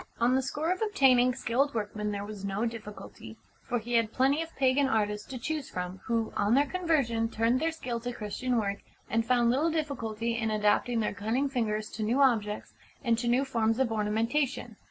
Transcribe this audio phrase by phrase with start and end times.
[0.19, 3.37] On the score of obtaining skilled workmen there was no difficulty,
[3.69, 7.59] for he had plenty of pagan artists to choose from, who, on their conversion, turned
[7.59, 8.79] their skill to Christian work,
[9.11, 13.45] and found little difficulty in adapting their cunning fingers to new objects and to new
[13.45, 14.75] forms of ornamentation.